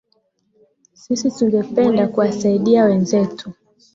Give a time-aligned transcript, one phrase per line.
[0.93, 3.51] sisi tungependa kuwasaidia wenzetu